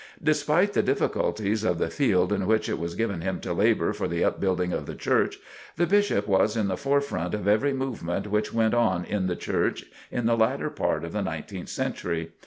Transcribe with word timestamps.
Despite 0.23 0.73
the 0.73 0.81
difficulties 0.81 1.63
of 1.63 1.77
the 1.77 1.91
field 1.91 2.33
in 2.33 2.47
which 2.47 2.67
it 2.67 2.79
was 2.79 2.95
given 2.95 3.21
him 3.21 3.39
to 3.41 3.53
labor 3.53 3.93
for 3.93 4.07
the 4.07 4.23
upbuilding 4.23 4.73
of 4.73 4.87
the 4.87 4.95
Church, 4.95 5.37
the 5.75 5.85
Bishop 5.85 6.27
was 6.27 6.57
in 6.57 6.69
the 6.69 6.75
forefront 6.75 7.35
of 7.35 7.47
every 7.47 7.71
movement 7.71 8.25
which 8.25 8.51
went 8.51 8.73
on 8.73 9.05
in 9.05 9.27
the 9.27 9.35
Church 9.35 9.83
in 10.09 10.25
the 10.25 10.35
latter 10.35 10.71
part 10.71 11.03
of 11.03 11.11
the 11.13 11.21
nineteenth 11.21 11.69
century. 11.69 12.31